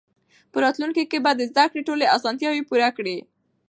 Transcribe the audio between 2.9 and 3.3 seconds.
وي.